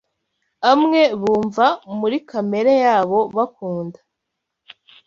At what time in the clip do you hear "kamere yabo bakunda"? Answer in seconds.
2.29-3.99